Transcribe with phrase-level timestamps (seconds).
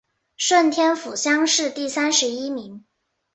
[0.35, 2.85] 顺天府乡试第三十一名。